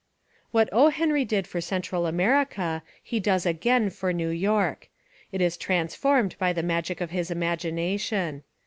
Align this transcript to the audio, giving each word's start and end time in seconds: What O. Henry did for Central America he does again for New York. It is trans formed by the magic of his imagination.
What 0.49 0.67
O. 0.71 0.89
Henry 0.89 1.23
did 1.25 1.45
for 1.45 1.61
Central 1.61 2.07
America 2.07 2.81
he 3.03 3.19
does 3.19 3.45
again 3.45 3.91
for 3.91 4.11
New 4.11 4.29
York. 4.29 4.89
It 5.31 5.41
is 5.41 5.57
trans 5.57 5.93
formed 5.93 6.35
by 6.39 6.53
the 6.53 6.63
magic 6.63 7.01
of 7.01 7.11
his 7.11 7.29
imagination. 7.29 8.41